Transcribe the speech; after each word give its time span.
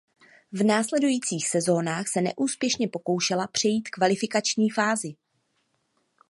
V 0.51 0.63
následujících 0.63 1.47
sezónách 1.47 2.07
se 2.07 2.21
neúspěšně 2.21 2.87
pokoušela 2.87 3.47
přejít 3.47 3.89
kvalifikační 3.89 4.69
fázi. 4.69 5.15